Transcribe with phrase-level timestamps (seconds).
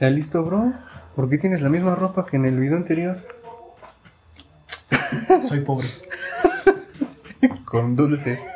[0.00, 0.72] ¿Ya listo, bro?
[1.16, 3.18] ¿Por qué tienes la misma ropa que en el video anterior?
[5.48, 5.88] Soy pobre.
[7.64, 8.46] Con dulces.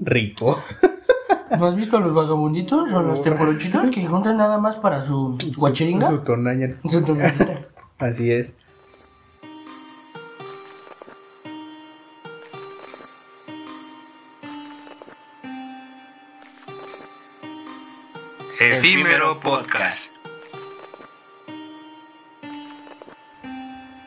[0.00, 0.62] Rico.
[1.58, 6.08] ¿No has visto los vagabunditos o los teporochitos que juntan nada más para su guacheringa?
[6.08, 6.76] Su tonalla.
[6.88, 7.66] Su tonallita.
[7.98, 8.54] Así es.
[18.58, 20.11] Efímero Podcast.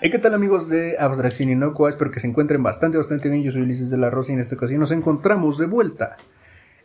[0.06, 1.90] Hey, ¿qué tal amigos de Abstracción Inocua?
[1.90, 3.42] Espero que se encuentren bastante, bastante bien.
[3.42, 6.18] Yo soy Ulises de la Rosa y en esta ocasión nos encontramos de vuelta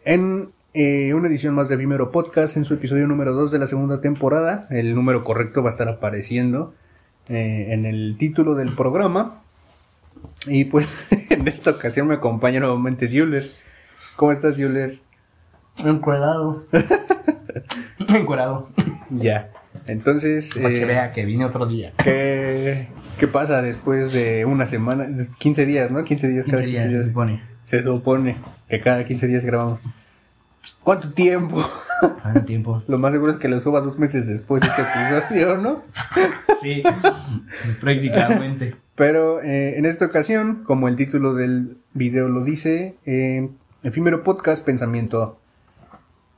[0.07, 3.67] en eh, una edición más de Efímero Podcast, en su episodio número 2 de la
[3.67, 4.67] segunda temporada.
[4.71, 6.73] El número correcto va a estar apareciendo
[7.29, 9.43] eh, en el título del programa.
[10.47, 10.89] Y pues
[11.29, 13.51] en esta ocasión me acompaña nuevamente Zuler.
[14.17, 14.99] ¿Cómo estás, Zuler?
[15.85, 16.65] Encuerado.
[18.15, 18.71] Encuerado.
[19.11, 19.51] Ya.
[19.87, 21.93] Entonces, Para que eh, vea que vine otro día.
[22.03, 25.07] ¿qué, ¿qué pasa después de una semana?
[25.39, 26.05] 15 días, ¿no?
[26.05, 27.03] 15 días 15 cada 15 días días.
[27.03, 27.43] se supone.
[27.65, 28.37] Se supone
[28.69, 29.81] que cada 15 días grabamos.
[30.83, 31.63] ¿Cuánto tiempo?
[32.23, 32.83] Hace tiempo.
[32.89, 35.83] Lo más seguro es que lo suba dos meses después de este episodio, ¿no?
[36.63, 36.83] Sí.
[37.81, 38.77] Prácticamente.
[38.95, 43.49] Pero eh, en esta ocasión, como el título del video lo dice, eh,
[43.83, 45.40] efímero podcast pensamiento.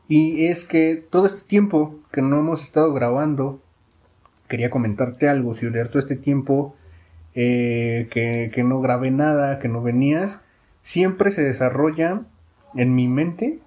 [0.08, 3.60] Y es que todo este tiempo que no hemos estado grabando,
[4.48, 5.88] quería comentarte algo, Siuler.
[5.88, 6.74] Todo este tiempo
[7.34, 10.40] eh, que, que no grabé nada, que no venías,
[10.82, 12.26] siempre se desarrollan
[12.74, 13.60] en mi mente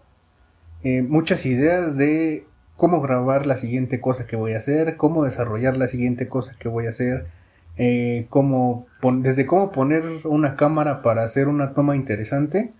[0.85, 5.77] eh, muchas ideas de cómo grabar la siguiente cosa que voy a hacer, cómo desarrollar
[5.77, 7.25] la siguiente cosa que voy a hacer,
[7.77, 12.71] eh, cómo desde cómo poner una cámara para hacer una toma interesante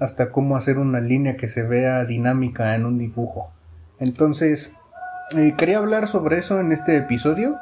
[0.00, 3.50] hasta cómo hacer una línea que se vea dinámica en un dibujo.
[3.98, 4.72] Entonces,
[5.36, 7.56] eh, quería hablar sobre eso en este episodio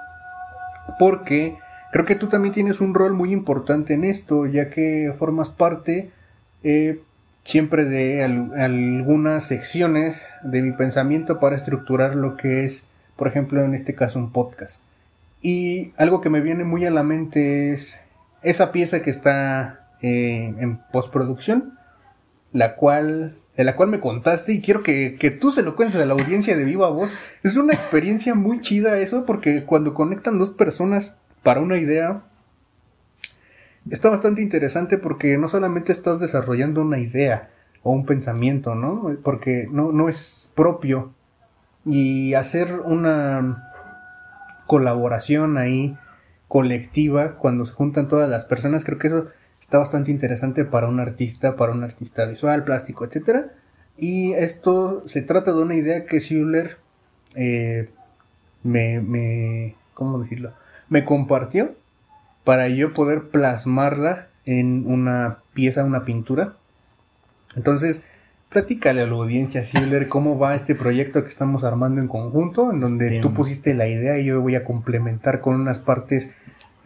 [0.99, 1.57] porque
[1.93, 6.11] creo que tú también tienes un rol muy importante en esto, ya que formas parte
[6.63, 7.01] eh,
[7.45, 13.65] siempre de al- algunas secciones de mi pensamiento para estructurar lo que es, por ejemplo,
[13.65, 14.77] en este caso un podcast.
[15.41, 18.01] Y algo que me viene muy a la mente es
[18.43, 21.78] esa pieza que está eh, en postproducción,
[22.53, 26.01] la cual de la cual me contaste y quiero que, que tú se lo cuentes
[26.01, 27.13] a la audiencia de viva voz.
[27.43, 32.23] Es una experiencia muy chida eso porque cuando conectan dos personas para una idea,
[33.91, 37.51] está bastante interesante porque no solamente estás desarrollando una idea
[37.83, 39.17] o un pensamiento, ¿no?
[39.25, 41.13] Porque no, no es propio.
[41.85, 43.73] Y hacer una
[44.67, 45.97] colaboración ahí
[46.47, 49.27] colectiva cuando se juntan todas las personas, creo que eso
[49.69, 53.53] está bastante interesante para un artista, para un artista visual, plástico, etcétera.
[53.99, 56.79] Y esto se trata de una idea que Schuller
[57.35, 57.91] eh,
[58.63, 60.55] me, me, ¿cómo decirlo?
[60.89, 61.75] Me compartió
[62.45, 66.55] para yo poder plasmarla en una pieza, una pintura.
[67.55, 68.03] Entonces,
[68.49, 72.81] platícale a la audiencia, Schuller, cómo va este proyecto que estamos armando en conjunto, en
[72.81, 76.31] donde tú pusiste la idea y yo voy a complementar con unas partes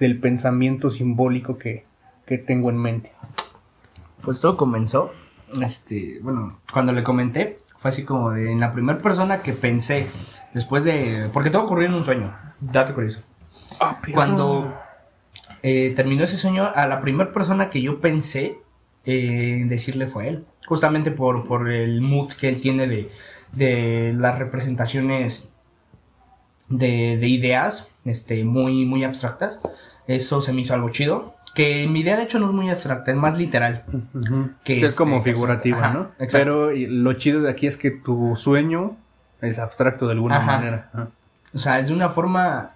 [0.00, 1.84] del pensamiento simbólico que,
[2.26, 3.12] que tengo en mente.
[4.22, 5.12] Pues todo comenzó,
[5.60, 10.06] este, bueno, cuando le comenté, fue así como de en la primera persona que pensé,
[10.54, 13.20] después de, porque todo ocurrió en un sueño, dato curioso.
[14.14, 14.72] Cuando
[15.62, 18.58] eh, terminó ese sueño, a la primera persona que yo pensé
[19.04, 23.10] eh, en decirle fue él, justamente por, por el mood que él tiene de,
[23.50, 25.48] de las representaciones
[26.68, 29.58] de, de ideas, este, muy, muy abstractas.
[30.06, 31.34] Eso se me hizo algo chido.
[31.54, 33.84] Que mi idea de hecho no es muy abstracta, es más literal.
[34.64, 36.00] Que es este, como que- figurativa, ¿no?
[36.18, 36.38] exacto.
[36.38, 38.96] Pero y lo chido de aquí es que tu sueño
[39.42, 40.52] es abstracto de alguna Ajá.
[40.58, 40.88] manera.
[40.94, 41.08] Ajá.
[41.54, 42.70] O sea, es de una forma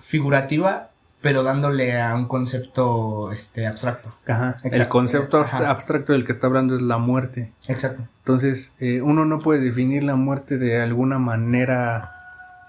[0.00, 0.88] figurativa,
[1.20, 4.12] pero dándole a un concepto este, abstracto.
[4.26, 4.56] Ajá.
[4.62, 4.88] El Exacto.
[4.90, 5.70] concepto abst- Ajá.
[5.70, 7.52] abstracto del que está hablando es la muerte.
[7.68, 8.02] Exacto.
[8.20, 12.16] Entonces, eh, uno no puede definir la muerte de alguna manera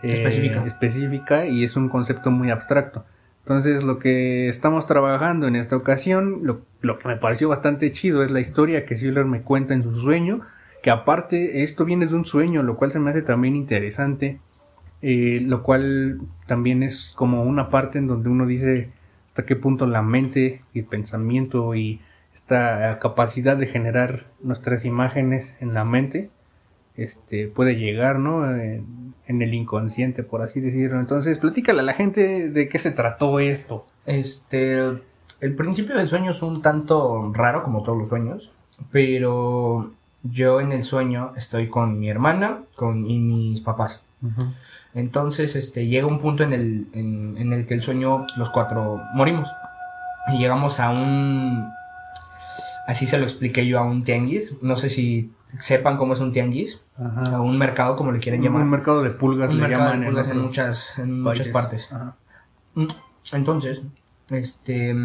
[0.03, 0.63] eh, Específica.
[0.65, 3.05] específica y es un concepto muy abstracto.
[3.43, 8.23] Entonces, lo que estamos trabajando en esta ocasión, lo, lo que me pareció bastante chido
[8.23, 10.41] es la historia que Schiller me cuenta en su sueño,
[10.83, 14.39] que aparte esto viene de un sueño, lo cual se me hace también interesante,
[15.01, 18.91] eh, lo cual también es como una parte en donde uno dice
[19.27, 22.01] hasta qué punto la mente y el pensamiento y
[22.35, 26.29] esta capacidad de generar nuestras imágenes en la mente
[27.03, 31.93] este puede llegar no en, en el inconsciente por así decirlo entonces platícale a la
[31.93, 34.79] gente de qué se trató esto Este,
[35.41, 38.51] el principio del sueño es un tanto raro como todos los sueños,
[38.91, 39.91] pero
[40.23, 44.03] yo en el sueño estoy con mi hermana con, y mis papás.
[44.93, 49.01] Entonces, este, llega un punto en el, en, en el que el sueño, los cuatro
[49.15, 49.49] morimos.
[50.33, 51.67] Y llegamos a un,
[52.87, 54.61] así se lo expliqué yo a un tianguis.
[54.61, 56.79] No sé si sepan cómo es un tianguis.
[56.97, 57.41] Ajá.
[57.41, 58.61] Un mercado, como le quieren llamar.
[58.61, 61.91] un mercado de pulgas Un le llaman de pulgas en, muchas, en muchas partes.
[61.91, 62.15] Ajá.
[62.75, 62.85] Mm,
[63.33, 63.81] Entonces,
[64.29, 64.95] este,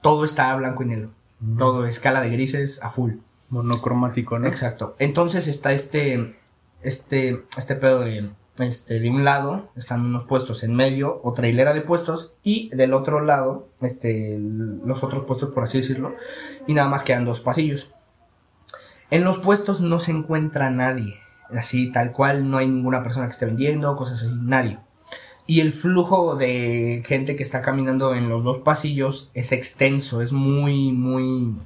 [0.00, 1.10] todo está blanco y negro.
[1.56, 3.12] Todo escala de grises a full.
[3.50, 4.46] Monocromático, ¿no?
[4.46, 4.96] Exacto.
[4.98, 6.36] Entonces está este,
[6.82, 11.72] este, este pedo de, este, de un lado están unos puestos en medio, otra hilera
[11.74, 16.14] de puestos, y del otro lado, este, los otros puestos, por así decirlo,
[16.66, 17.92] y nada más quedan dos pasillos.
[19.10, 21.16] En los puestos no se encuentra nadie,
[21.50, 24.78] así tal cual, no hay ninguna persona que esté vendiendo, cosas así, nadie.
[25.46, 30.30] Y el flujo de gente que está caminando en los dos pasillos es extenso, es
[30.30, 31.56] muy, muy...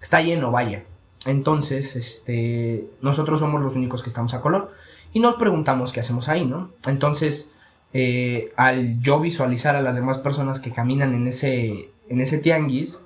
[0.00, 0.82] Está lleno, vaya.
[1.26, 4.72] Entonces, este, nosotros somos los únicos que estamos a color
[5.12, 6.70] y nos preguntamos qué hacemos ahí, ¿no?
[6.86, 7.48] Entonces,
[7.92, 12.98] eh, al yo visualizar a las demás personas que caminan en ese, en ese tianguis,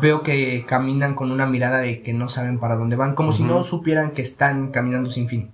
[0.00, 3.42] veo que caminan con una mirada de que no saben para dónde van, como si
[3.44, 5.50] no supieran que están caminando sin fin.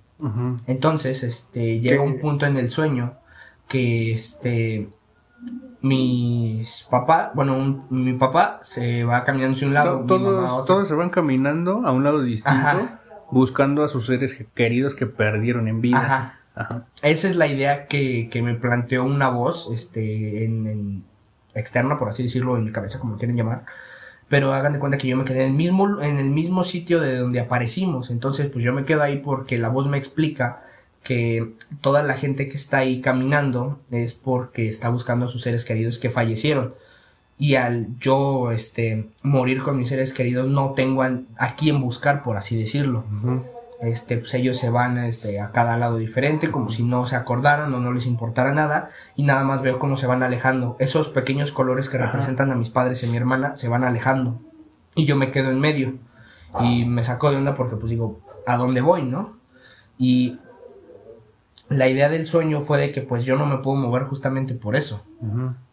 [0.67, 2.01] Entonces, este, llega ¿Qué?
[2.07, 3.13] un punto en el sueño
[3.67, 4.87] que, este,
[5.81, 10.87] mis papá, bueno, un- mi papá se va caminando hacia un lado, To- Todos, todos
[10.87, 12.99] se van caminando a un lado distinto, Ajá.
[13.31, 15.97] buscando a sus seres que- queridos que perdieron en vida.
[15.97, 16.39] Ajá.
[16.55, 16.85] Ajá.
[17.01, 21.03] Esa es la idea que, que me planteó una voz, este, en, en-
[21.55, 23.65] externa, por así decirlo, en mi cabeza, como quieren llamar.
[24.33, 26.99] Pero hagan de cuenta que yo me quedé en el mismo, en el mismo sitio
[26.99, 28.09] de donde aparecimos.
[28.09, 30.63] Entonces, pues yo me quedo ahí porque la voz me explica
[31.03, 31.51] que
[31.81, 35.99] toda la gente que está ahí caminando es porque está buscando a sus seres queridos
[35.99, 36.73] que fallecieron.
[37.37, 42.35] Y al yo, este, morir con mis seres queridos, no tengo a, quién buscar, por
[42.35, 43.03] así decirlo.
[43.83, 47.73] Este, pues ellos se van este, a cada lado diferente, como si no se acordaran
[47.73, 50.75] o no les importara nada, y nada más veo cómo se van alejando.
[50.79, 52.07] Esos pequeños colores que Ajá.
[52.07, 54.39] representan a mis padres y a mi hermana se van alejando,
[54.95, 55.95] y yo me quedo en medio,
[56.59, 59.37] y me saco de onda porque pues digo, ¿a dónde voy, no?
[59.97, 60.39] Y
[61.77, 64.75] la idea del sueño fue de que pues yo no me puedo mover justamente por
[64.75, 65.03] eso,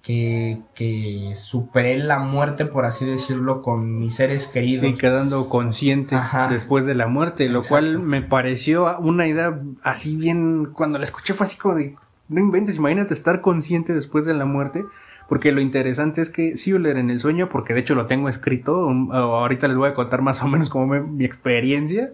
[0.02, 4.86] que, que superé la muerte, por así decirlo, con mis seres queridos.
[4.86, 6.48] Y quedando consciente Ajá.
[6.48, 7.68] después de la muerte, lo Exacto.
[7.74, 11.96] cual me pareció una idea así bien, cuando la escuché fue así como de,
[12.28, 14.84] no inventes, imagínate estar consciente después de la muerte,
[15.28, 18.88] porque lo interesante es que Seuler en el sueño, porque de hecho lo tengo escrito,
[19.12, 22.10] ahorita les voy a contar más o menos como me- mi experiencia,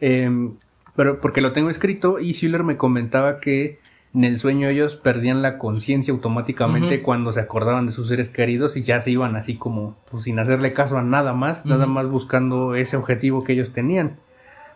[0.00, 0.54] em,
[0.96, 3.78] pero porque lo tengo escrito y Seuler me comentaba que
[4.12, 8.76] en el sueño ellos perdían la conciencia automáticamente cuando se acordaban de sus seres queridos
[8.76, 12.08] y ya se iban así como pues, sin hacerle caso a nada más, nada más
[12.08, 14.16] buscando ese objetivo que ellos tenían.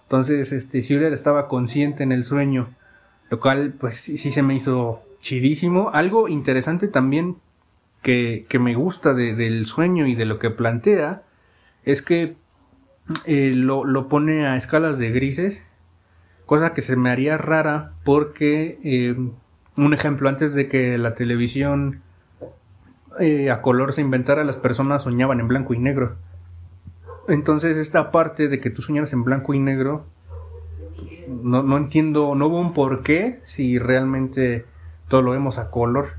[0.04, 2.68] Entonces, este Seuler estaba consciente en el sueño,
[3.30, 5.90] lo cual pues sí, sí se me hizo chidísimo.
[5.92, 7.36] Algo interesante también
[8.02, 11.22] que, que me gusta de- del sueño y de lo que plantea
[11.84, 12.36] es que
[13.24, 15.66] eh, lo, lo pone a escalas de grises,
[16.46, 19.16] cosa que se me haría rara porque, eh,
[19.76, 22.02] un ejemplo, antes de que la televisión
[23.20, 26.16] eh, a color se inventara, las personas soñaban en blanco y negro.
[27.28, 30.04] Entonces esta parte de que tú soñaras en blanco y negro,
[31.28, 34.66] no, no entiendo, no hubo un porqué si realmente
[35.08, 36.14] todo lo vemos a color.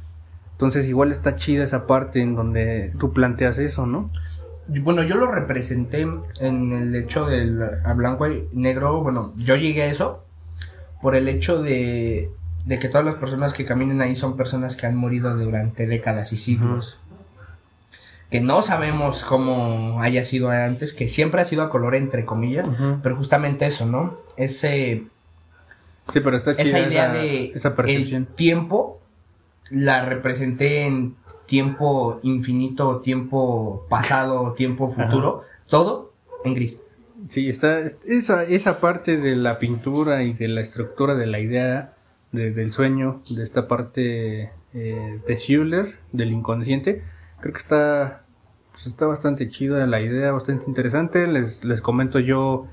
[0.54, 4.10] Entonces igual está chida esa parte en donde tú planteas eso, ¿no?
[4.68, 6.08] Bueno, yo lo representé
[6.40, 9.02] en el hecho del a blanco y negro.
[9.02, 10.24] Bueno, yo llegué a eso
[11.02, 12.32] por el hecho de,
[12.66, 16.34] de que todas las personas que caminen ahí son personas que han morido durante décadas
[16.34, 16.98] y siglos.
[18.32, 22.68] Que no sabemos cómo haya sido antes, que siempre ha sido a color entre comillas,
[23.04, 24.18] pero justamente eso, ¿no?
[24.36, 25.04] Ese,
[26.14, 28.24] Sí, pero está chida esa idea esa, de esa percepción.
[28.24, 29.02] el tiempo
[29.72, 36.78] la representé en tiempo infinito, tiempo pasado, tiempo futuro, todo en gris.
[37.30, 41.94] Sí, está esa, esa parte de la pintura y de la estructura de la idea
[42.32, 47.02] de- del sueño, de esta parte eh, de Schuller, del inconsciente,
[47.40, 48.24] creo que está,
[48.72, 51.28] pues, está bastante chida la idea, bastante interesante.
[51.28, 52.68] Les, les comento yo,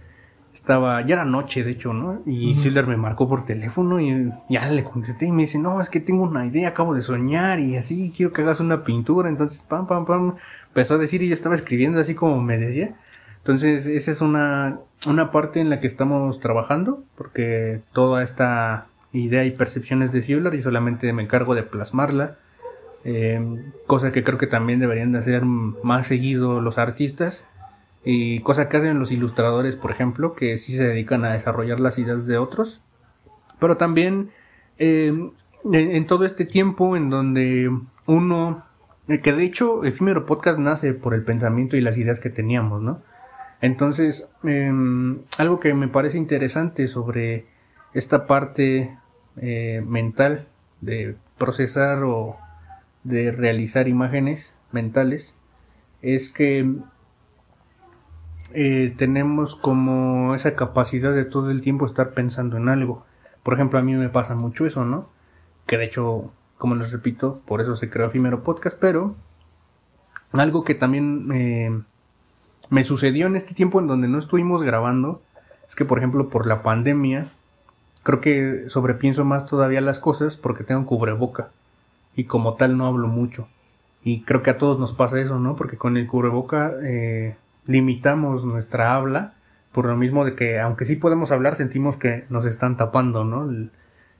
[0.54, 2.22] estaba, ya era noche de hecho, ¿no?
[2.26, 2.60] Y Ujú.
[2.60, 6.00] Schuller me marcó por teléfono y ya le contesté y me dice, no, es que
[6.00, 9.28] tengo una idea, acabo de soñar y así, quiero que hagas una pintura.
[9.28, 10.34] Entonces, pam, pam, pam,
[10.68, 12.94] empezó a decir y yo estaba escribiendo así como me decía.
[13.38, 14.78] Entonces, esa es una,
[15.08, 20.54] una parte en la que estamos trabajando, porque toda esta idea y percepciones de Seuler
[20.54, 22.36] y solamente me encargo de plasmarla,
[23.04, 23.40] eh,
[23.86, 27.44] cosa que creo que también deberían de hacer más seguido los artistas,
[28.04, 31.98] y cosa que hacen los ilustradores, por ejemplo, que sí se dedican a desarrollar las
[31.98, 32.80] ideas de otros,
[33.58, 34.30] pero también
[34.78, 35.32] en,
[35.72, 37.70] en todo este tiempo en donde
[38.06, 38.64] uno,
[39.08, 42.82] eh, que de hecho Efímero Podcast nace por el pensamiento y las ideas que teníamos,
[42.82, 43.02] ¿no?
[43.60, 47.46] Entonces, em, algo que me parece interesante sobre
[47.94, 48.98] esta parte
[49.36, 50.48] eh, mental
[50.80, 52.36] de procesar o
[53.04, 55.34] de realizar imágenes mentales
[56.02, 56.66] es que
[58.54, 63.04] eh, tenemos como esa capacidad de todo el tiempo estar pensando en algo.
[63.42, 65.08] Por ejemplo, a mí me pasa mucho eso, ¿no?
[65.66, 69.14] Que de hecho, como les repito, por eso se creó Efímero Podcast, pero
[70.32, 71.82] algo que también eh,
[72.70, 75.22] me sucedió en este tiempo en donde no estuvimos grabando
[75.68, 77.28] es que, por ejemplo, por la pandemia,
[78.02, 81.50] creo que sobrepienso más todavía las cosas porque tengo cubreboca
[82.16, 83.48] y como tal no hablo mucho.
[84.04, 85.54] Y creo que a todos nos pasa eso, ¿no?
[85.54, 89.34] Porque con el cubreboca eh, limitamos nuestra habla
[89.72, 93.50] por lo mismo de que aunque sí podemos hablar sentimos que nos están tapando, ¿no?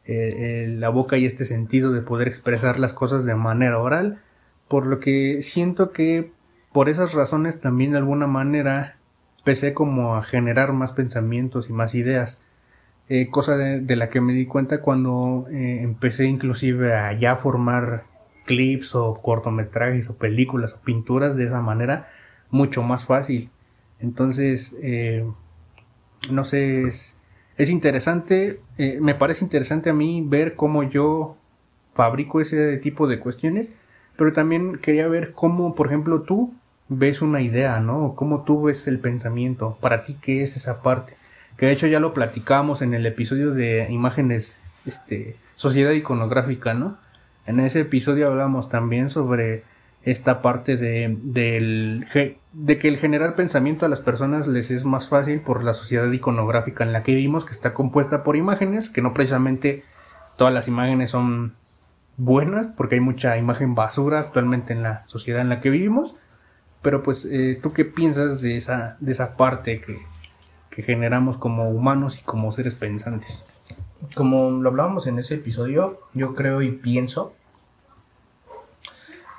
[0.07, 4.19] La boca y este sentido de poder expresar las cosas de manera oral,
[4.67, 6.33] por lo que siento que
[6.73, 8.97] por esas razones también de alguna manera
[9.39, 12.41] empecé como a generar más pensamientos y más ideas.
[13.09, 17.37] Eh, cosa de, de la que me di cuenta cuando eh, empecé inclusive a ya
[17.37, 18.05] formar
[18.47, 22.09] clips o cortometrajes o películas o pinturas de esa manera
[22.53, 23.51] mucho más fácil.
[23.99, 25.25] Entonces, eh,
[26.31, 27.17] no sé, es,
[27.57, 31.37] es interesante, eh, me parece interesante a mí ver cómo yo
[31.95, 33.73] fabrico ese tipo de cuestiones,
[34.17, 36.55] pero también quería ver cómo, por ejemplo, tú
[36.89, 38.15] ves una idea, ¿no?
[38.15, 41.15] Cómo tú ves el pensamiento, para ti qué es esa parte.
[41.57, 44.57] Que de hecho ya lo platicamos en el episodio de imágenes,
[44.87, 46.99] este, sociedad iconográfica, ¿no?
[47.47, 49.65] En ese episodio hablamos también sobre
[50.05, 52.07] esta parte de, del,
[52.53, 56.11] de que el generar pensamiento a las personas les es más fácil por la sociedad
[56.11, 59.85] iconográfica en la que vivimos, que está compuesta por imágenes, que no precisamente
[60.37, 61.55] todas las imágenes son
[62.19, 66.15] buenas, porque hay mucha imagen basura actualmente en la sociedad en la que vivimos.
[66.83, 69.99] Pero pues, eh, ¿tú qué piensas de esa, de esa parte que,
[70.69, 73.45] que generamos como humanos y como seres pensantes?
[74.15, 77.35] Como lo hablábamos en ese episodio, yo creo y pienso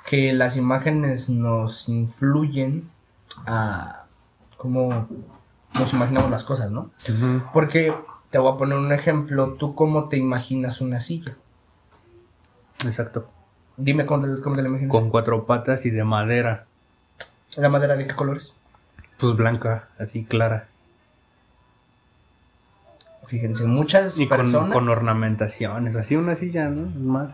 [0.06, 2.90] que las imágenes nos influyen
[3.46, 4.06] a
[4.56, 5.08] cómo
[5.78, 6.90] nos imaginamos las cosas, ¿no?
[7.52, 7.94] Porque
[8.30, 11.34] te voy a poner un ejemplo, tú cómo te imaginas una silla.
[12.84, 13.28] Exacto.
[13.76, 14.90] Dime cómo te, cómo te la imaginas.
[14.90, 16.66] Con cuatro patas y de madera.
[17.56, 18.54] ¿La madera de qué colores?
[19.18, 20.68] Pues blanca, así clara.
[23.26, 24.72] Fíjense, muchas Y con, personas...
[24.72, 26.88] con ornamentaciones, así una silla, ¿no?
[27.00, 27.30] Más.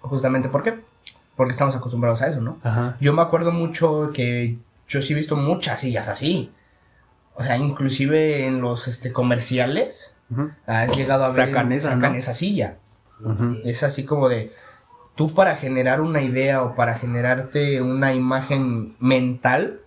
[0.00, 0.80] Justamente, ¿por qué?
[1.36, 2.58] Porque estamos acostumbrados a eso, ¿no?
[2.62, 2.96] Ajá.
[3.00, 4.56] Yo me acuerdo mucho que
[4.88, 6.52] yo sí he visto muchas sillas así.
[7.34, 10.50] O sea, inclusive en los este, comerciales Ujú.
[10.66, 12.18] has llegado a ver Sacan esa, sacan ¿no?
[12.18, 12.76] esa silla.
[13.64, 14.52] Es así como de
[15.14, 19.80] tú para generar una idea o para generarte una imagen mental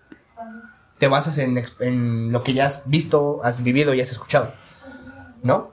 [0.98, 4.54] te basas en lo que ya has visto, has vivido y has escuchado.
[5.44, 5.72] ¿No?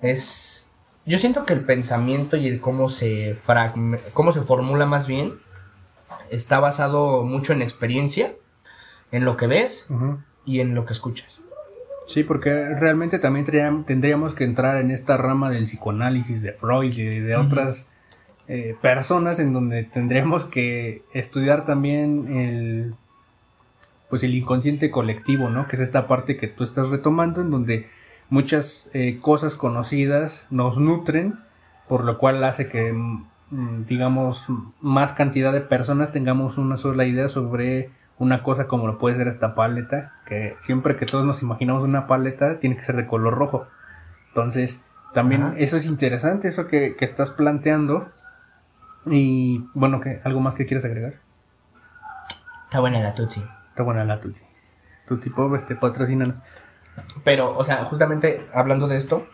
[0.00, 0.68] Es
[1.06, 5.34] yo siento que el pensamiento y el cómo se fragme- cómo se formula más bien
[6.30, 8.32] está basado mucho en experiencia,
[9.12, 9.86] en lo que ves
[10.44, 11.28] y en lo que escuchas.
[12.06, 16.92] Sí, porque realmente también tendríam- tendríamos que entrar en esta rama del psicoanálisis de Freud
[16.98, 17.88] y de otras
[18.46, 22.94] eh, personas en donde tendríamos que estudiar también el
[24.10, 25.66] pues el inconsciente colectivo, ¿no?
[25.66, 27.88] Que es esta parte que tú estás retomando en donde
[28.28, 31.38] muchas eh, cosas conocidas nos nutren,
[31.88, 33.26] por lo cual hace que mm,
[33.86, 34.44] digamos
[34.80, 39.28] más cantidad de personas tengamos una sola idea sobre una cosa como lo puede ser
[39.28, 43.34] esta paleta, que siempre que todos nos imaginamos una paleta tiene que ser de color
[43.34, 43.66] rojo.
[44.28, 45.54] Entonces, también Ajá.
[45.58, 48.08] eso es interesante, eso que, que estás planteando.
[49.06, 51.14] Y bueno, que ¿algo más que quieras agregar?
[52.64, 53.44] Está buena la Tutsi.
[53.70, 54.42] Está buena la Tutsi.
[55.06, 55.78] Tutsi Pop, este.
[57.24, 59.26] Pero, o sea, justamente hablando de esto,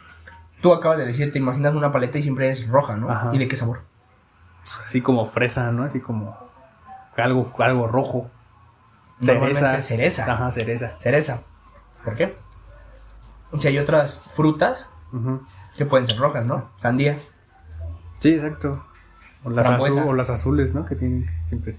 [0.61, 3.11] tú acabas de decir, te imaginas una paleta y siempre es roja, ¿no?
[3.11, 3.31] Ajá.
[3.33, 3.90] ¿Y de qué sabor?
[4.62, 5.85] Pues así como fresa, ¿no?
[5.85, 6.37] Así como
[7.17, 8.31] algo, algo rojo.
[9.21, 10.33] Normalmente cereza.
[10.33, 10.99] Ajá, cereza.
[10.99, 11.43] Cereza.
[12.05, 12.37] ¿Por qué?
[13.52, 14.87] O sea, hay otras frutas
[15.76, 16.71] que pueden ser rojas, ¿no?
[16.79, 17.19] Sandía.
[18.21, 18.85] Sí, exacto.
[19.45, 20.87] O las, o las azules, ¿no?
[20.87, 21.76] Que tienen siempre.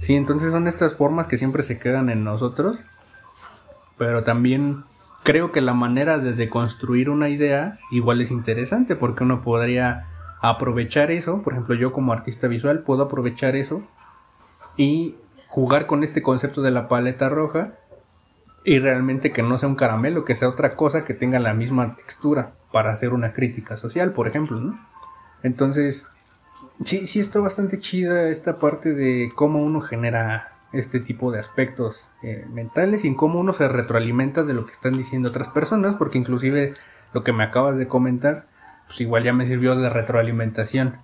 [0.00, 2.78] Sí, entonces son estas formas que siempre se quedan en nosotros.
[3.98, 4.84] Pero también
[5.22, 10.08] creo que la manera de deconstruir una idea igual es interesante porque uno podría
[10.42, 11.40] aprovechar eso.
[11.42, 13.82] Por ejemplo, yo como artista visual puedo aprovechar eso
[14.76, 15.16] y
[15.48, 17.74] jugar con este concepto de la paleta roja
[18.64, 21.96] y realmente que no sea un caramelo, que sea otra cosa que tenga la misma
[21.96, 24.78] textura para hacer una crítica social, por ejemplo, ¿no?
[25.42, 26.06] Entonces,
[26.84, 32.06] sí, sí está bastante chida esta parte de cómo uno genera este tipo de aspectos
[32.22, 36.18] eh, mentales y cómo uno se retroalimenta de lo que están diciendo otras personas, porque
[36.18, 36.74] inclusive
[37.12, 38.46] lo que me acabas de comentar,
[38.92, 40.96] pues igual ya me sirvió de retroalimentación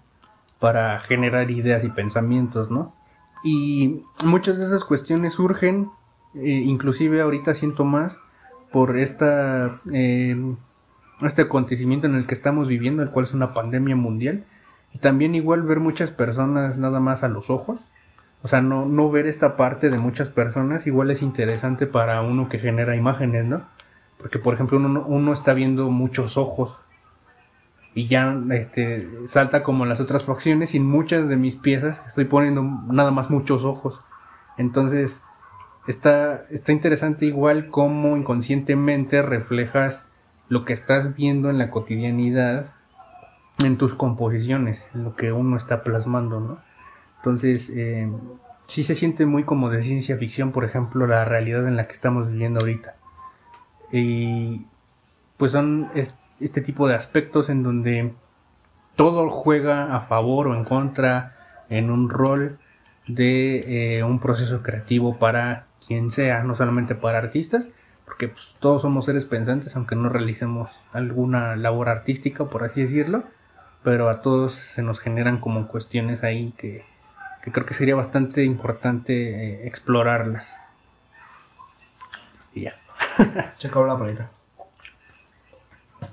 [0.60, 2.94] para generar ideas y pensamientos, ¿no?
[3.42, 5.88] Y muchas de esas cuestiones surgen,
[6.34, 8.12] eh, inclusive ahorita siento más,
[8.70, 10.36] por esta, eh,
[11.22, 14.44] este acontecimiento en el que estamos viviendo, el cual es una pandemia mundial.
[14.92, 17.80] Y también igual ver muchas personas nada más a los ojos.
[18.42, 22.50] O sea, no, no ver esta parte de muchas personas igual es interesante para uno
[22.50, 23.62] que genera imágenes, ¿no?
[24.18, 26.76] Porque, por ejemplo, uno, uno está viendo muchos ojos
[27.94, 32.62] y ya este, salta como las otras facciones y muchas de mis piezas estoy poniendo
[32.62, 33.98] nada más muchos ojos.
[34.56, 35.22] Entonces,
[35.86, 40.04] está, está interesante igual cómo inconscientemente reflejas
[40.48, 42.72] lo que estás viendo en la cotidianidad
[43.58, 46.58] en tus composiciones, en lo que uno está plasmando, ¿no?
[47.16, 48.08] Entonces, eh,
[48.66, 51.94] sí se siente muy como de ciencia ficción, por ejemplo, la realidad en la que
[51.94, 52.94] estamos viviendo ahorita.
[53.90, 54.66] Y
[55.36, 55.90] pues son
[56.40, 58.12] este tipo de aspectos en donde
[58.96, 61.36] todo juega a favor o en contra
[61.68, 62.58] en un rol
[63.06, 67.68] de eh, un proceso creativo para quien sea, no solamente para artistas,
[68.04, 73.24] porque pues, todos somos seres pensantes, aunque no realicemos alguna labor artística, por así decirlo,
[73.82, 76.84] pero a todos se nos generan como cuestiones ahí que,
[77.52, 79.12] creo que sería bastante importante
[79.62, 80.54] eh, explorarlas.
[82.52, 82.74] Y ya.
[83.58, 84.30] Se la paleta.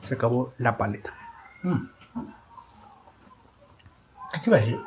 [0.01, 1.13] Se acabó la paleta.
[1.63, 1.87] Mm.
[4.33, 4.79] ¿Qué te iba a decir?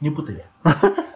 [0.00, 0.48] Ni puta idea.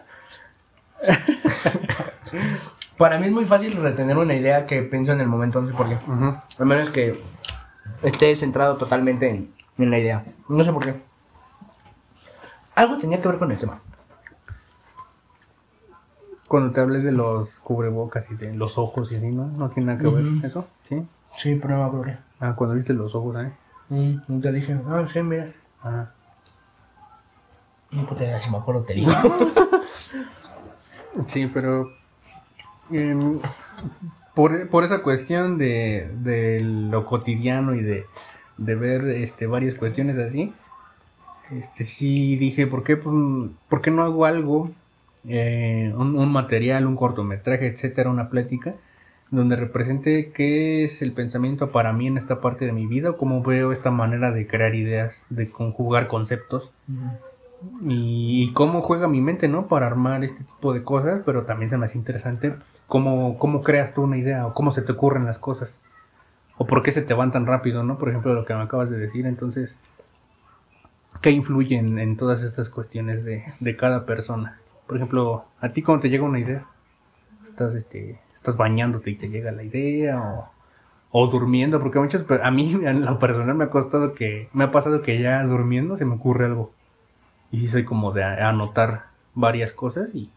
[2.97, 5.73] Para mí es muy fácil retener una idea que pienso en el momento, no sé
[5.73, 5.95] por qué.
[5.95, 6.37] Ujú.
[6.59, 7.21] Al menos que
[8.03, 10.25] esté centrado totalmente en, en la idea.
[10.47, 11.01] No sé por qué.
[12.75, 13.79] Algo tenía que ver con el tema.
[16.47, 19.47] Cuando te hables de los cubrebocas y de los ojos y así, ¿no?
[19.47, 21.05] No tiene nada que ver eso, ¿sí?
[21.35, 22.17] Sí, no acuerdo qué.
[22.39, 23.51] Ah, cuando viste los ojos, ¿eh?
[23.89, 25.51] Mm, no te dije, ah, sí, mira.
[25.83, 26.09] Ah.
[27.91, 29.11] Ni puta idea, si me acuerdo te digo.
[31.27, 31.91] Sí, pero
[32.91, 33.39] em,
[34.33, 38.05] por, por esa cuestión de, de lo cotidiano y de,
[38.57, 40.53] de ver este, varias cuestiones así,
[41.51, 43.15] este, sí dije, ¿por qué, pues,
[43.69, 44.71] ¿por qué no hago algo,
[45.27, 48.75] eh, un, un material, un cortometraje, etcétera, una plática,
[49.35, 53.17] donde represente qué es el pensamiento para mí en esta parte de mi vida, o
[53.17, 56.71] cómo veo esta manera de crear ideas, de conjugar conceptos?
[57.81, 59.67] y, y cómo juega mi mente, ¿no?
[59.67, 62.55] Para armar este tipo de cosas, pero también se me hace interesante
[62.87, 65.75] cómo, cómo creas tú una idea o cómo se te ocurren las cosas.
[66.57, 67.97] O por qué se te van tan rápido, ¿no?
[67.97, 69.25] Por ejemplo, lo que me acabas de decir.
[69.25, 69.77] Entonces,
[71.21, 74.59] ¿qué influye en, en todas estas cuestiones de, de cada persona?
[74.87, 76.65] Por ejemplo, ¿a ti cómo te llega una idea?
[77.49, 80.49] Estás, este, estás bañándote y te llega la idea o,
[81.11, 84.71] o durmiendo, porque muchas, a mí en lo personal me ha costado que, me ha
[84.71, 86.71] pasado que ya durmiendo se me ocurre algo.
[87.51, 90.29] Y sí soy como de anotar varias cosas y,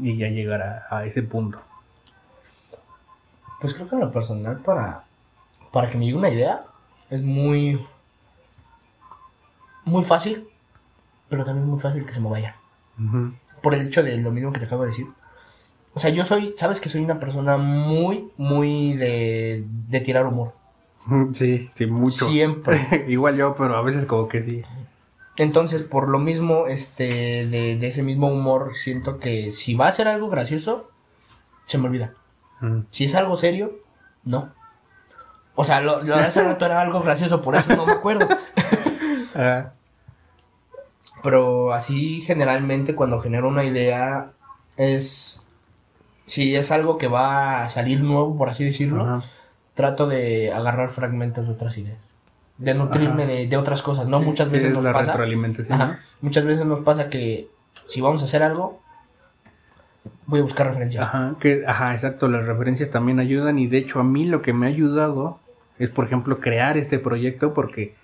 [0.00, 1.58] y ya llegar a, a ese punto.
[3.60, 5.04] Pues creo que en lo personal para,
[5.72, 6.64] para que me llegue una idea
[7.10, 7.80] es muy
[9.84, 10.48] muy fácil,
[11.28, 12.56] pero también es muy fácil que se me vaya.
[13.62, 15.06] Por el hecho de lo mismo que te acabo de decir.
[15.94, 20.52] O sea, yo soy, sabes que soy una persona muy, muy de, de tirar humor.
[21.32, 22.28] Sí, sí, mucho.
[22.28, 23.04] Siempre.
[23.08, 24.62] Igual yo, pero a veces como que sí.
[25.36, 29.92] Entonces, por lo mismo, este, de, de ese mismo humor, siento que si va a
[29.92, 30.90] ser algo gracioso,
[31.66, 32.14] se me olvida.
[32.60, 32.80] Mm.
[32.90, 33.72] Si es algo serio,
[34.24, 34.52] no.
[35.56, 38.28] O sea, lo, lo de hace rato era algo gracioso, por eso no me acuerdo.
[39.34, 39.72] Ah,
[41.22, 44.32] Pero así generalmente cuando genero una idea
[44.76, 45.43] es...
[46.26, 49.26] Si es algo que va a salir nuevo, por así decirlo, ajá.
[49.74, 51.98] trato de agarrar fragmentos de otras ideas.
[52.58, 54.20] De nutrirme de, de otras cosas, ¿no?
[54.20, 55.16] Sí, muchas veces es nos pasa...
[55.70, 56.00] Ajá.
[56.20, 57.48] Muchas veces nos pasa que
[57.86, 58.80] si vamos a hacer algo,
[60.26, 61.02] voy a buscar referencia.
[61.02, 64.52] Ajá, que, ajá, exacto, las referencias también ayudan y de hecho a mí lo que
[64.52, 65.40] me ha ayudado
[65.78, 67.94] es, por ejemplo, crear este proyecto porque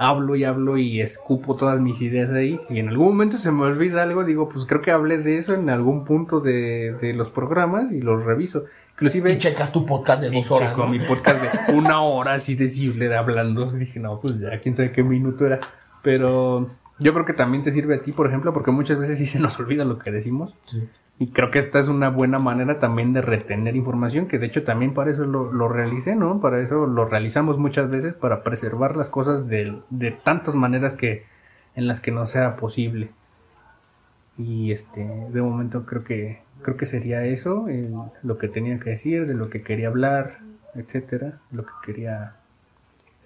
[0.00, 2.56] hablo y hablo y escupo todas mis ideas ahí.
[2.58, 5.52] Si en algún momento se me olvida algo, digo, pues creo que hablé de eso
[5.52, 8.64] en algún punto de, de los programas y los reviso.
[8.92, 9.32] Inclusive...
[9.32, 10.70] Y checas tu podcast de dos horas.
[10.70, 10.88] checo ¿no?
[10.88, 13.70] mi podcast de una hora así de hablando.
[13.72, 15.60] Dije, no, pues ya, quién sabe qué minuto era.
[16.02, 19.26] Pero yo creo que también te sirve a ti, por ejemplo, porque muchas veces sí
[19.26, 20.54] se nos olvida lo que decimos.
[20.64, 20.88] Sí.
[21.20, 24.64] Y creo que esta es una buena manera también de retener información, que de hecho
[24.64, 26.40] también para eso lo, lo realicé, ¿no?
[26.40, 31.26] Para eso lo realizamos muchas veces, para preservar las cosas de, de tantas maneras que
[31.74, 33.10] en las que no sea posible.
[34.38, 37.66] Y este, de momento creo que creo que sería eso,
[38.22, 40.38] lo que tenía que decir, de lo que quería hablar,
[40.74, 42.36] etcétera, lo que quería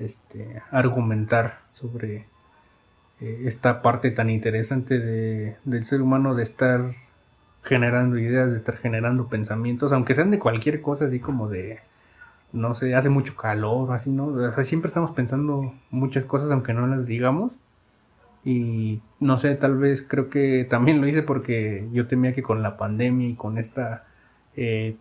[0.01, 2.27] este argumentar sobre
[3.21, 7.04] eh, esta parte tan interesante de, del ser humano de estar
[7.65, 11.81] generando ideas, de estar generando pensamientos, aunque sean de cualquier cosa, así como de,
[12.53, 14.53] no sé, hace mucho calor, así, ¿no?
[14.65, 17.53] Siempre estamos pensando muchas cosas, aunque no las digamos.
[18.45, 22.63] Y no sé, tal vez creo que también lo hice porque yo temía que con
[22.63, 24.05] la pandemia y con esta
[24.55, 24.97] eh,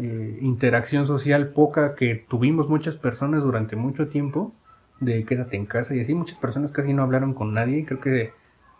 [0.00, 4.52] eh, interacción social poca que tuvimos muchas personas durante mucho tiempo,
[5.00, 7.84] de quédate en casa y así, muchas personas casi no hablaron con nadie.
[7.84, 8.32] Creo que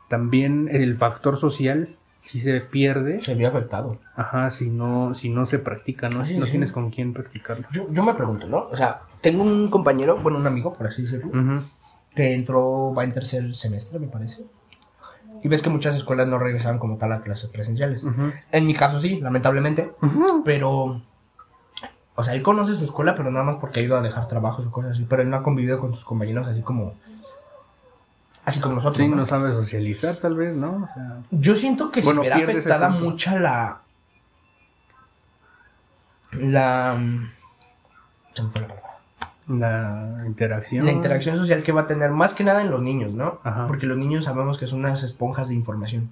[0.08, 3.98] también el factor social si se pierde, Se vio afectado.
[4.16, 6.20] ajá, si no, si no se practica, ¿no?
[6.20, 6.50] Ah, sí, Si no sí.
[6.52, 7.66] tienes con quién practicarlo.
[7.72, 8.66] Yo, yo me pregunto, ¿no?
[8.70, 11.30] O sea, tengo un compañero, bueno, un amigo, por así decirlo,
[12.14, 14.42] que entró, va en tercer semestre, me parece.
[15.42, 18.02] Y ves que muchas escuelas no regresaban como tal a clases presenciales.
[18.50, 19.92] En mi caso sí, lamentablemente.
[20.44, 21.00] Pero,
[22.16, 24.66] o sea, él conoce su escuela, pero nada más porque ha ido a dejar trabajos
[24.66, 25.06] o cosas así.
[25.08, 26.94] Pero él no ha convivido con sus compañeros así como,
[28.48, 28.96] así como nosotros.
[28.96, 29.16] Sí, ¿no?
[29.16, 30.88] no sabe socializar tal vez, ¿no?
[30.90, 33.80] O sea, Yo siento que Bueno, se verá afectada mucha la.
[36.32, 36.94] La.
[36.98, 37.30] mm,
[38.34, 38.88] se me fue la palabra.
[40.18, 40.84] la interacción.
[40.84, 43.40] La interacción social que va a tener más que nada en los niños, ¿no?
[43.44, 43.66] Ajá.
[43.66, 46.10] Porque los niños sabemos que son unas esponjas de información,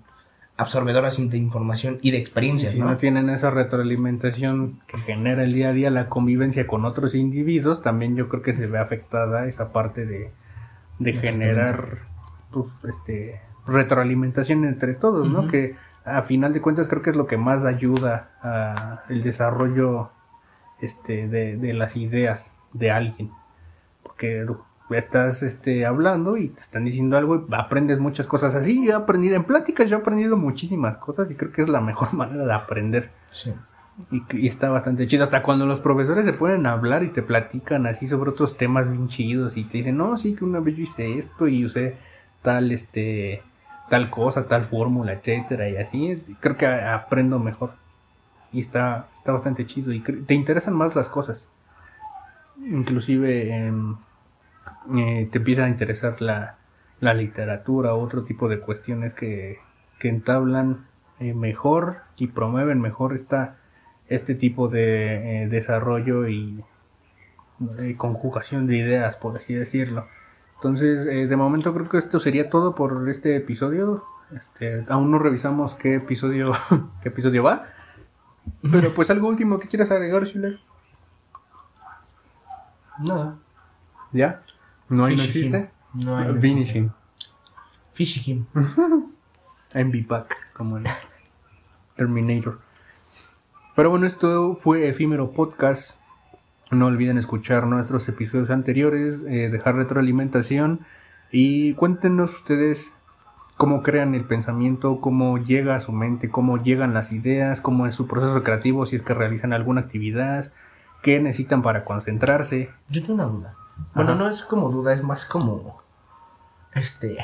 [0.56, 2.86] absorbedoras de información y de experiencias, Si ¿no?
[2.86, 7.82] no tienen esa retroalimentación que genera el día a día la convivencia con otros individuos,
[7.82, 10.30] también yo creo que se ve afectada esa parte de,
[10.98, 11.98] de generar
[12.64, 15.48] pues, este, retroalimentación entre todos, ¿no?
[15.48, 20.10] Que a final de cuentas creo que es lo que más ayuda a el desarrollo
[20.80, 23.30] este, de, de las ideas de alguien.
[24.02, 24.46] Porque
[24.90, 28.86] estás este, hablando y te están diciendo algo y aprendes muchas cosas así.
[28.86, 31.80] Yo he aprendido en pláticas, yo he aprendido muchísimas cosas y creo que es la
[31.80, 33.10] mejor manera de aprender.
[33.30, 33.52] Sí.
[34.10, 35.24] Y, y está bastante chido.
[35.24, 39.08] Hasta cuando los profesores se pueden hablar y te platican así sobre otros temas bien
[39.08, 41.98] chidos y te dicen, no, sí, que una vez yo hice esto y usé
[42.42, 43.42] tal, este,
[43.88, 46.22] tal cosa, tal fórmula, etcétera, y así.
[46.40, 47.74] Creo que aprendo mejor.
[48.52, 49.92] Y está, está bastante chido.
[49.92, 51.46] Y te interesan más las cosas.
[52.58, 53.96] Inclusive em,
[54.96, 56.56] eh, te empieza a interesar la,
[57.00, 59.58] la literatura otro tipo de cuestiones que,
[59.98, 60.86] que entablan
[61.20, 63.56] eh, mejor y promueven mejor esta,
[64.08, 66.64] este tipo de eh, desarrollo y
[67.96, 70.06] conjugación de ideas, por así decirlo.
[70.56, 74.04] Entonces, eh, de momento creo que esto sería todo por este episodio.
[74.34, 76.52] Este, aún no revisamos qué episodio,
[77.02, 77.66] qué episodio va.
[78.70, 80.58] Pero pues algo último que quieras agregar, Schuller.
[82.98, 83.36] Nada.
[84.12, 84.42] ¿Ya?
[84.88, 85.70] ¿No hay no existe?
[85.94, 86.92] No hay, Finishing.
[87.92, 88.46] Fish him.
[89.74, 90.84] MV Pack, como el
[91.96, 92.60] Terminator.
[93.74, 95.96] Pero bueno, esto fue Efímero Podcast.
[96.70, 100.80] No olviden escuchar nuestros episodios anteriores, eh, dejar retroalimentación
[101.30, 102.92] y cuéntenos ustedes
[103.56, 107.94] cómo crean el pensamiento, cómo llega a su mente, cómo llegan las ideas, cómo es
[107.94, 110.52] su proceso creativo, si es que realizan alguna actividad,
[111.02, 112.70] qué necesitan para concentrarse.
[112.88, 113.54] Yo tengo una duda.
[113.94, 114.18] Bueno, Ajá.
[114.20, 115.80] no es como duda, es más como.
[116.74, 117.16] Este.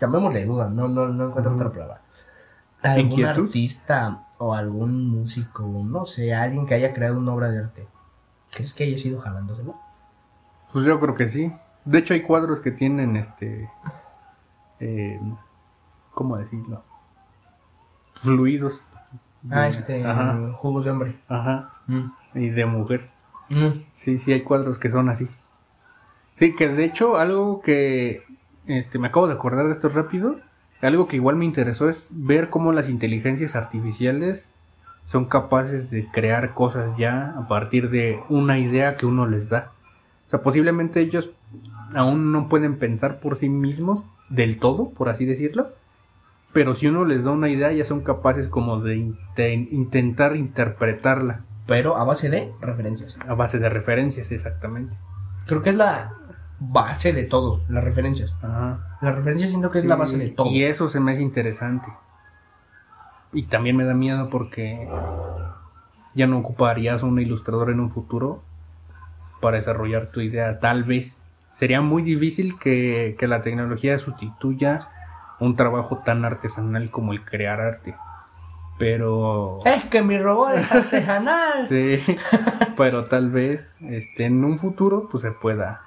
[0.00, 2.00] Llamémosle duda, no, no, no encuentro otra palabra.
[2.82, 3.44] ¿Algún ¿Inquietud?
[3.46, 7.86] artista o algún músico, no sé, alguien que haya creado una obra de arte?
[8.52, 9.74] ¿Crees que haya sido jalándoselo?
[10.72, 11.52] Pues yo creo que sí.
[11.84, 13.70] De hecho hay cuadros que tienen este...
[14.80, 15.20] eh,
[16.14, 16.82] ¿Cómo decirlo?
[18.14, 18.80] Fluidos.
[19.50, 20.04] Ah, este.
[20.04, 21.16] Ajá, Jugos de hombre.
[21.28, 21.70] ajá.
[21.86, 22.06] Mm.
[22.34, 23.08] Y de mujer.
[23.48, 23.84] Mm.
[23.92, 25.28] Sí, sí, hay cuadros que son así.
[26.36, 28.24] Sí, que de hecho algo que
[28.66, 30.40] este, me acabo de acordar de esto rápido,
[30.82, 34.52] algo que igual me interesó es ver cómo las inteligencias artificiales
[35.06, 39.70] son capaces de crear cosas ya a partir de una idea que uno les da.
[40.26, 41.30] O sea, posiblemente ellos
[41.94, 45.68] aún no pueden pensar por sí mismos del todo, por así decirlo,
[46.52, 51.40] pero si uno les da una idea ya son capaces como de inte- intentar interpretarla
[51.66, 53.14] Pero a base de referencias.
[53.28, 54.96] a base de referencias, exactamente.
[55.46, 56.12] Creo que es la
[56.58, 58.32] base de todo, las referencias.
[58.42, 58.98] Ajá.
[59.00, 60.50] La referencia siento que es la base de todo.
[60.50, 61.86] Y eso se me hace interesante.
[63.32, 64.88] Y también me da miedo porque
[66.14, 68.42] ya no ocuparías un ilustrador en un futuro
[69.40, 70.60] para desarrollar tu idea.
[70.60, 71.20] Tal vez
[71.52, 74.88] sería muy difícil que, que la tecnología sustituya
[75.40, 77.94] un trabajo tan artesanal como el crear arte.
[78.78, 79.60] Pero.
[79.64, 81.66] Es que mi robot es artesanal.
[81.68, 82.02] sí,
[82.76, 85.82] pero tal vez este, en un futuro pues se pueda.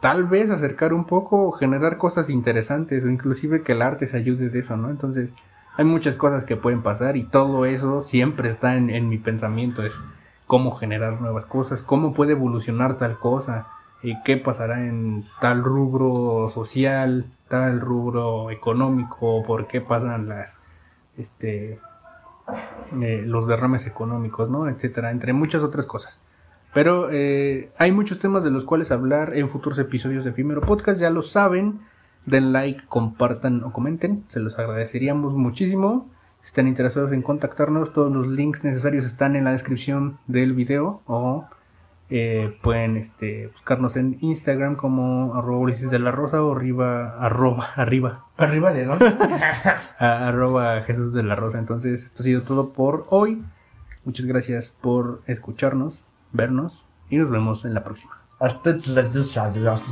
[0.00, 4.48] Tal vez acercar un poco generar cosas interesantes o inclusive que el arte se ayude
[4.48, 4.90] de eso, ¿no?
[4.90, 5.30] Entonces
[5.76, 9.82] hay muchas cosas que pueden pasar y todo eso siempre está en, en mi pensamiento,
[9.82, 10.02] es
[10.46, 13.66] cómo generar nuevas cosas, cómo puede evolucionar tal cosa,
[14.02, 20.60] y qué pasará en tal rubro social, tal rubro económico, por qué pasan las
[21.18, 21.78] este
[23.00, 24.68] eh, los derrames económicos, ¿no?
[24.68, 26.18] etcétera, entre muchas otras cosas.
[26.72, 31.00] Pero eh, hay muchos temas de los cuales hablar en futuros episodios de Efímero Podcast,
[31.00, 31.80] ya lo saben.
[32.26, 36.08] Den like, compartan o comenten, se los agradeceríamos muchísimo.
[36.42, 41.02] Si están interesados en contactarnos, todos los links necesarios están en la descripción del video
[41.06, 41.46] o
[42.12, 47.68] eh, pueden este, buscarnos en Instagram como arroba Ulises de la Rosa o arriba, arroba,
[47.76, 48.84] arriba, Arriba de
[49.98, 51.58] arroba Jesús de la Rosa.
[51.58, 53.44] Entonces, esto ha sido todo por hoy.
[54.04, 58.18] Muchas gracias por escucharnos, vernos y nos vemos en la próxima.
[58.38, 58.70] Hasta
[59.36, 59.82] adiós.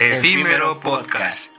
[0.00, 1.57] Efímero Podcast.